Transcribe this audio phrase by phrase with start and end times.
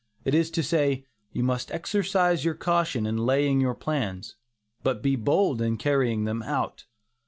[0.25, 4.35] It is to say, "you must exercise your caution in laying your plans,
[4.81, 6.85] but be bold in carrying them out."